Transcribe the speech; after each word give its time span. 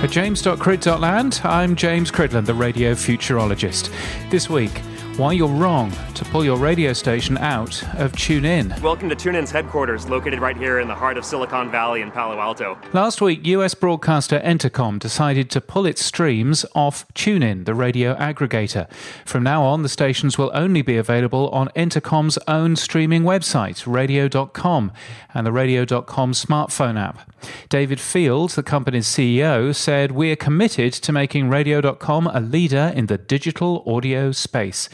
At 0.00 0.10
james.crid.land, 0.12 1.40
I'm 1.42 1.74
James 1.74 2.12
Cridland, 2.12 2.46
the 2.46 2.54
radio 2.54 2.92
futurologist. 2.92 3.92
This 4.30 4.48
week, 4.48 4.78
why 5.16 5.32
you're 5.32 5.48
wrong 5.48 5.90
to 6.18 6.24
pull 6.24 6.44
your 6.44 6.58
radio 6.58 6.92
station 6.92 7.38
out 7.38 7.80
of 7.94 8.10
TuneIn. 8.10 8.80
Welcome 8.82 9.08
to 9.08 9.14
TuneIn's 9.14 9.52
headquarters, 9.52 10.08
located 10.08 10.40
right 10.40 10.56
here 10.56 10.80
in 10.80 10.88
the 10.88 10.94
heart 10.94 11.16
of 11.16 11.24
Silicon 11.24 11.70
Valley 11.70 12.00
in 12.00 12.10
Palo 12.10 12.40
Alto. 12.40 12.76
Last 12.92 13.20
week, 13.20 13.46
US 13.46 13.74
broadcaster 13.74 14.40
Entercom 14.40 14.98
decided 14.98 15.48
to 15.50 15.60
pull 15.60 15.86
its 15.86 16.04
streams 16.04 16.66
off 16.74 17.06
TuneIn, 17.14 17.66
the 17.66 17.74
radio 17.74 18.16
aggregator. 18.16 18.90
From 19.24 19.44
now 19.44 19.62
on, 19.62 19.84
the 19.84 19.88
stations 19.88 20.36
will 20.36 20.50
only 20.54 20.82
be 20.82 20.96
available 20.96 21.50
on 21.50 21.68
Entercom's 21.76 22.36
own 22.48 22.74
streaming 22.74 23.22
website, 23.22 23.84
radio.com, 23.86 24.90
and 25.34 25.46
the 25.46 25.52
radio.com 25.52 26.32
smartphone 26.32 26.98
app. 26.98 27.30
David 27.68 28.00
Fields, 28.00 28.56
the 28.56 28.64
company's 28.64 29.06
CEO, 29.06 29.72
said, 29.72 30.10
We're 30.10 30.34
committed 30.34 30.92
to 30.94 31.12
making 31.12 31.48
radio.com 31.48 32.26
a 32.26 32.40
leader 32.40 32.92
in 32.92 33.06
the 33.06 33.18
digital 33.18 33.84
audio 33.86 34.32
space. 34.32 34.88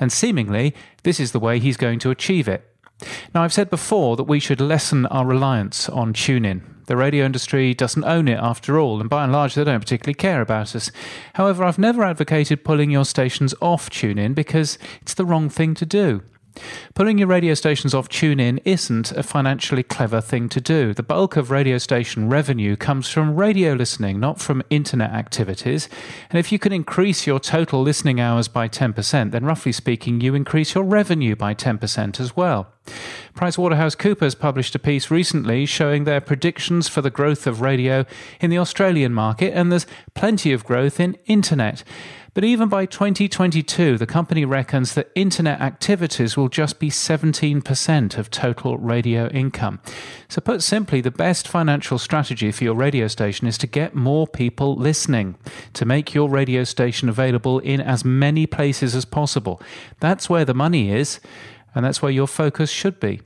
And 0.00 0.12
seemingly, 0.12 0.74
this 1.02 1.20
is 1.20 1.32
the 1.32 1.40
way 1.40 1.58
he's 1.58 1.76
going 1.76 1.98
to 2.00 2.10
achieve 2.10 2.48
it. 2.48 2.64
Now, 3.34 3.42
I've 3.42 3.52
said 3.52 3.70
before 3.70 4.16
that 4.16 4.24
we 4.24 4.40
should 4.40 4.60
lessen 4.60 5.06
our 5.06 5.24
reliance 5.24 5.88
on 5.88 6.12
TuneIn. 6.12 6.62
The 6.86 6.96
radio 6.96 7.26
industry 7.26 7.74
doesn't 7.74 8.04
own 8.04 8.28
it 8.28 8.38
after 8.38 8.78
all, 8.78 9.00
and 9.00 9.10
by 9.10 9.24
and 9.24 9.32
large, 9.32 9.54
they 9.54 9.62
don't 9.62 9.80
particularly 9.80 10.14
care 10.14 10.40
about 10.40 10.74
us. 10.74 10.90
However, 11.34 11.62
I've 11.62 11.78
never 11.78 12.02
advocated 12.02 12.64
pulling 12.64 12.90
your 12.90 13.04
stations 13.04 13.54
off 13.60 13.90
TuneIn 13.90 14.34
because 14.34 14.78
it's 15.02 15.14
the 15.14 15.26
wrong 15.26 15.48
thing 15.48 15.74
to 15.74 15.86
do. 15.86 16.22
Pulling 16.94 17.18
your 17.18 17.28
radio 17.28 17.54
stations 17.54 17.94
off 17.94 18.08
TuneIn 18.08 18.60
isn't 18.64 19.12
a 19.12 19.22
financially 19.22 19.82
clever 19.82 20.20
thing 20.20 20.48
to 20.50 20.60
do. 20.60 20.94
The 20.94 21.02
bulk 21.02 21.36
of 21.36 21.50
radio 21.50 21.78
station 21.78 22.28
revenue 22.28 22.76
comes 22.76 23.08
from 23.08 23.36
radio 23.36 23.74
listening, 23.74 24.20
not 24.20 24.40
from 24.40 24.62
internet 24.70 25.10
activities. 25.10 25.88
And 26.30 26.38
if 26.38 26.52
you 26.52 26.58
can 26.58 26.72
increase 26.72 27.26
your 27.26 27.40
total 27.40 27.82
listening 27.82 28.20
hours 28.20 28.48
by 28.48 28.68
10%, 28.68 29.30
then 29.30 29.44
roughly 29.44 29.72
speaking, 29.72 30.20
you 30.20 30.34
increase 30.34 30.74
your 30.74 30.84
revenue 30.84 31.36
by 31.36 31.54
10% 31.54 32.20
as 32.20 32.36
well. 32.36 32.72
PricewaterhouseCoopers 33.34 34.38
published 34.38 34.74
a 34.74 34.78
piece 34.78 35.10
recently 35.10 35.66
showing 35.66 36.04
their 36.04 36.20
predictions 36.20 36.88
for 36.88 37.02
the 37.02 37.10
growth 37.10 37.46
of 37.46 37.60
radio 37.60 38.04
in 38.40 38.50
the 38.50 38.58
Australian 38.58 39.12
market, 39.12 39.52
and 39.54 39.70
there's 39.70 39.86
plenty 40.14 40.52
of 40.52 40.64
growth 40.64 40.98
in 40.98 41.16
internet. 41.26 41.84
But 42.38 42.44
even 42.44 42.68
by 42.68 42.86
2022, 42.86 43.98
the 43.98 44.06
company 44.06 44.44
reckons 44.44 44.94
that 44.94 45.10
internet 45.16 45.60
activities 45.60 46.36
will 46.36 46.48
just 46.48 46.78
be 46.78 46.88
17% 46.88 48.16
of 48.16 48.30
total 48.30 48.78
radio 48.78 49.26
income. 49.30 49.80
So, 50.28 50.40
put 50.40 50.62
simply, 50.62 51.00
the 51.00 51.10
best 51.10 51.48
financial 51.48 51.98
strategy 51.98 52.52
for 52.52 52.62
your 52.62 52.76
radio 52.76 53.08
station 53.08 53.48
is 53.48 53.58
to 53.58 53.66
get 53.66 53.96
more 53.96 54.28
people 54.28 54.76
listening, 54.76 55.34
to 55.72 55.84
make 55.84 56.14
your 56.14 56.28
radio 56.28 56.62
station 56.62 57.08
available 57.08 57.58
in 57.58 57.80
as 57.80 58.04
many 58.04 58.46
places 58.46 58.94
as 58.94 59.04
possible. 59.04 59.60
That's 59.98 60.30
where 60.30 60.44
the 60.44 60.54
money 60.54 60.92
is, 60.92 61.18
and 61.74 61.84
that's 61.84 62.02
where 62.02 62.12
your 62.12 62.28
focus 62.28 62.70
should 62.70 63.00
be. 63.00 63.20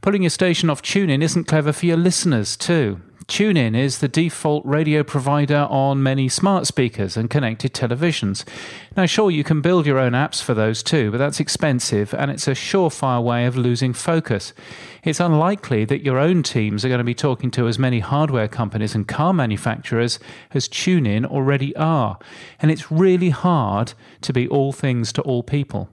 Pulling 0.00 0.24
your 0.24 0.30
station 0.30 0.70
off 0.70 0.82
TuneIn 0.82 1.22
isn't 1.22 1.44
clever 1.44 1.72
for 1.72 1.86
your 1.86 1.98
listeners, 1.98 2.56
too. 2.56 3.00
TuneIn 3.26 3.74
is 3.74 3.98
the 3.98 4.08
default 4.08 4.66
radio 4.66 5.02
provider 5.02 5.66
on 5.70 6.02
many 6.02 6.28
smart 6.28 6.66
speakers 6.66 7.16
and 7.16 7.30
connected 7.30 7.72
televisions. 7.72 8.44
Now, 8.96 9.06
sure, 9.06 9.30
you 9.30 9.42
can 9.42 9.62
build 9.62 9.86
your 9.86 9.98
own 9.98 10.12
apps 10.12 10.42
for 10.42 10.52
those 10.52 10.82
too, 10.82 11.10
but 11.10 11.18
that's 11.18 11.40
expensive 11.40 12.12
and 12.12 12.30
it's 12.30 12.46
a 12.46 12.52
surefire 12.52 13.22
way 13.22 13.46
of 13.46 13.56
losing 13.56 13.94
focus. 13.94 14.52
It's 15.04 15.20
unlikely 15.20 15.86
that 15.86 16.04
your 16.04 16.18
own 16.18 16.42
teams 16.42 16.84
are 16.84 16.88
going 16.88 16.98
to 16.98 17.04
be 17.04 17.14
talking 17.14 17.50
to 17.52 17.66
as 17.66 17.78
many 17.78 18.00
hardware 18.00 18.48
companies 18.48 18.94
and 18.94 19.08
car 19.08 19.32
manufacturers 19.32 20.18
as 20.52 20.68
TuneIn 20.68 21.24
already 21.24 21.74
are, 21.76 22.18
and 22.60 22.70
it's 22.70 22.92
really 22.92 23.30
hard 23.30 23.94
to 24.20 24.32
be 24.32 24.46
all 24.48 24.72
things 24.72 25.12
to 25.14 25.22
all 25.22 25.42
people. 25.42 25.88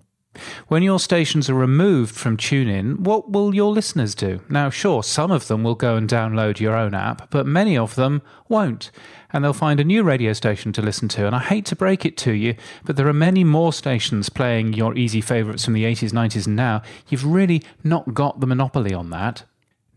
When 0.68 0.82
your 0.82 1.00
stations 1.00 1.50
are 1.50 1.54
removed 1.54 2.16
from 2.16 2.38
TuneIn, 2.38 3.00
what 3.00 3.32
will 3.32 3.54
your 3.54 3.72
listeners 3.72 4.16
do? 4.16 4.40
Now, 4.48 4.70
sure, 4.70 5.04
some 5.04 5.30
of 5.30 5.48
them 5.48 5.64
will 5.64 5.76
go 5.76 5.98
and 5.98 6.10
download 6.10 6.60
your 6.60 6.76
own 6.76 6.94
app, 6.94 7.30
but 7.32 7.46
many 7.46 7.78
of 7.78 7.96
them 7.96 8.22
won't. 8.48 8.92
And 9.34 9.44
they'll 9.44 9.54
find 9.54 9.80
a 9.80 9.86
new 9.86 10.04
radio 10.04 10.32
station 10.32 10.72
to 10.74 10.82
listen 10.82 11.10
to. 11.10 11.28
And 11.28 11.36
I 11.36 11.40
hate 11.40 11.66
to 11.68 11.76
break 11.76 12.06
it 12.06 12.16
to 12.18 12.32
you, 12.32 12.56
but 12.86 12.96
there 12.96 13.08
are 13.08 13.14
many 13.14 13.44
more 13.44 13.74
stations 13.74 14.30
playing 14.30 14.74
your 14.74 14.98
easy 14.98 15.20
favourites 15.20 15.66
from 15.66 15.74
the 15.74 15.84
80s, 15.84 16.12
90s, 16.12 16.48
and 16.48 16.56
now. 16.56 16.82
You've 17.10 17.26
really 17.26 17.62
not 17.84 18.14
got 18.14 18.40
the 18.40 18.48
monopoly 18.48 18.94
on 18.94 19.10
that. 19.10 19.44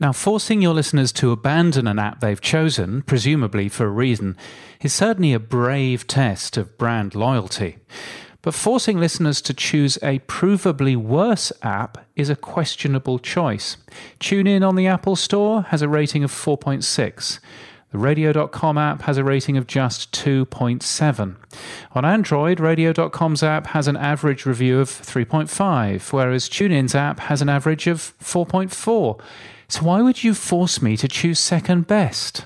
Now, 0.01 0.13
forcing 0.13 0.61
your 0.61 0.75
listeners 0.75 1.13
to 1.13 1.31
abandon 1.31 1.87
an 1.87 2.01
app 2.01 2.19
they've 2.19 2.41
chosen, 2.41 3.03
presumably 3.03 3.69
for 3.69 3.87
a 3.87 3.91
reason, 3.91 4.37
is 4.81 4.93
certainly 4.93 5.33
a 5.33 5.39
brave 5.39 6.09
test 6.09 6.57
of 6.57 6.77
brand 6.77 7.15
loyalty. 7.15 7.79
But 8.45 8.53
forcing 8.53 9.01
listeners 9.01 9.41
to 9.41 9.55
choose 9.55 9.97
a 10.03 10.19
provably 10.21 10.97
worse 10.97 11.51
app 11.63 12.07
is 12.15 12.29
a 12.29 12.37
questionable 12.37 13.19
choice. 13.19 13.79
TuneIn 14.21 14.67
on 14.67 14.77
the 14.77 14.87
Apple 14.87 15.17
Store 15.17 15.63
has 15.63 15.81
a 15.81 15.89
rating 15.89 16.23
of 16.23 16.31
4.6. 16.31 17.39
The 17.91 17.99
Radio.com 17.99 18.77
app 18.77 19.01
has 19.03 19.17
a 19.17 19.25
rating 19.25 19.57
of 19.57 19.67
just 19.67 20.13
2.7. 20.13 21.37
On 21.93 22.05
Android, 22.05 22.61
Radio.com's 22.61 23.43
app 23.43 23.69
has 23.69 23.89
an 23.89 23.97
average 23.97 24.45
review 24.45 24.79
of 24.79 24.91
3.5, 24.91 26.13
whereas 26.13 26.47
TuneIn's 26.47 26.95
app 26.95 27.21
has 27.21 27.41
an 27.41 27.49
average 27.49 27.87
of 27.87 28.13
4.4. 28.21 29.21
So 29.69 29.83
why 29.85 30.03
would 30.03 30.23
you 30.23 30.35
force 30.35 30.83
me 30.83 30.99
to 30.99 31.09
choose 31.09 31.39
second 31.39 31.87
best? 31.87 32.45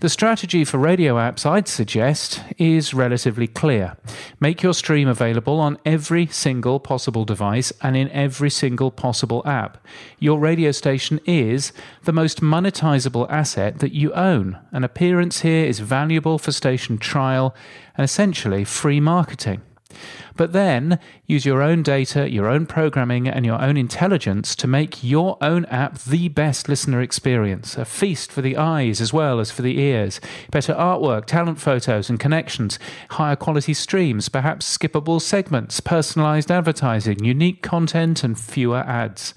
The 0.00 0.08
strategy 0.08 0.64
for 0.64 0.78
radio 0.78 1.14
apps 1.14 1.46
I'd 1.46 1.68
suggest 1.68 2.42
is 2.58 2.92
relatively 2.92 3.46
clear. 3.46 3.96
Make 4.40 4.62
your 4.62 4.74
stream 4.74 5.08
available 5.08 5.60
on 5.60 5.78
every 5.84 6.26
single 6.26 6.80
possible 6.80 7.24
device 7.24 7.72
and 7.80 7.96
in 7.96 8.10
every 8.10 8.50
single 8.50 8.90
possible 8.90 9.42
app. 9.46 9.86
Your 10.18 10.38
radio 10.38 10.72
station 10.72 11.20
is 11.26 11.72
the 12.02 12.12
most 12.12 12.40
monetizable 12.40 13.30
asset 13.30 13.78
that 13.78 13.92
you 13.92 14.12
own. 14.14 14.58
An 14.72 14.82
appearance 14.82 15.40
here 15.40 15.64
is 15.64 15.78
valuable 15.78 16.38
for 16.38 16.50
station 16.50 16.98
trial 16.98 17.54
and 17.96 18.04
essentially 18.04 18.64
free 18.64 19.00
marketing. 19.00 19.62
But 20.36 20.52
then 20.52 20.98
use 21.26 21.44
your 21.44 21.62
own 21.62 21.82
data, 21.82 22.30
your 22.30 22.48
own 22.48 22.66
programming, 22.66 23.28
and 23.28 23.46
your 23.46 23.60
own 23.60 23.76
intelligence 23.76 24.56
to 24.56 24.66
make 24.66 25.04
your 25.04 25.36
own 25.40 25.64
app 25.66 25.98
the 26.00 26.28
best 26.28 26.68
listener 26.68 27.00
experience. 27.00 27.76
A 27.76 27.84
feast 27.84 28.32
for 28.32 28.42
the 28.42 28.56
eyes 28.56 29.00
as 29.00 29.12
well 29.12 29.40
as 29.40 29.50
for 29.50 29.62
the 29.62 29.78
ears. 29.78 30.20
Better 30.50 30.74
artwork, 30.74 31.26
talent 31.26 31.60
photos 31.60 32.10
and 32.10 32.18
connections, 32.18 32.78
higher 33.10 33.36
quality 33.36 33.74
streams, 33.74 34.28
perhaps 34.28 34.76
skippable 34.76 35.20
segments, 35.20 35.80
personalized 35.80 36.50
advertising, 36.50 37.24
unique 37.24 37.62
content, 37.62 38.24
and 38.24 38.38
fewer 38.38 38.78
ads. 38.80 39.34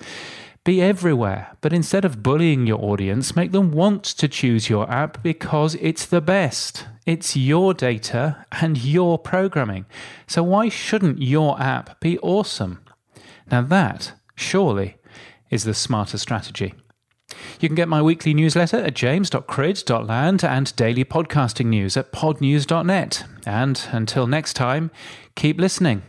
Be 0.63 0.81
everywhere, 0.81 1.55
but 1.61 1.71
instead 1.71 2.03
of 2.03 2.21
bullying 2.21 2.67
your 2.67 2.83
audience, 2.83 3.37
make 3.37 3.53
them 3.53 3.71
want 3.71 4.03
to 4.03 4.27
choose 4.27 4.69
your 4.69 4.91
app 4.91 5.23
because 5.23 5.75
it's 5.75 6.05
the 6.05 6.19
best. 6.19 6.85
It's 7.07 7.37
your 7.37 7.73
data 7.73 8.45
and 8.51 8.77
your 8.83 9.17
programming. 9.17 9.85
So 10.27 10.43
why 10.43 10.67
shouldn't 10.67 11.21
your 11.21 11.57
app 11.57 12.01
be 12.01 12.19
awesome? 12.19 12.83
Now, 13.49 13.61
that, 13.61 14.11
surely, 14.35 14.97
is 15.49 15.63
the 15.63 15.73
smarter 15.73 16.17
strategy. 16.17 16.73
You 17.61 17.69
can 17.69 17.75
get 17.75 17.87
my 17.87 18.01
weekly 18.01 18.33
newsletter 18.33 18.75
at 18.75 18.93
james.crid.land 18.93 20.43
and 20.43 20.75
daily 20.75 21.05
podcasting 21.05 21.67
news 21.67 21.95
at 21.95 22.11
podnews.net. 22.11 23.23
And 23.45 23.87
until 23.93 24.27
next 24.27 24.55
time, 24.55 24.91
keep 25.35 25.61
listening. 25.61 26.01